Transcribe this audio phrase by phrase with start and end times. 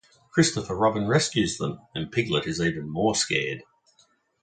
[0.31, 3.61] Christopher Robin rescues them and Piglet is even more scared.